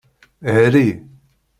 Hri. 0.53 0.85